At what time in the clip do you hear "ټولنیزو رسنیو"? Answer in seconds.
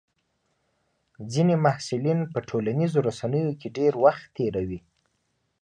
2.49-3.57